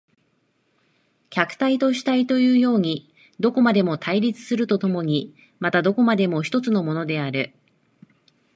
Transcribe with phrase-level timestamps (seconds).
[1.29, 7.53] 客体と主体というようにどこまでも対立すると共にまたどこまでも一つのものである。